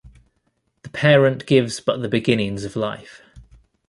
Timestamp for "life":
2.75-3.21